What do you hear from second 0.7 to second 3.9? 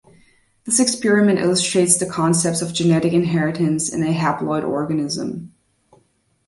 experiment illustrates the concepts of genetic inheritance